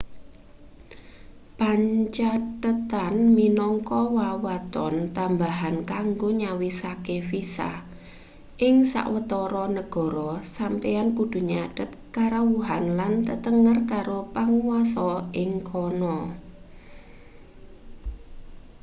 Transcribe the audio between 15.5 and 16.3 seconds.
kana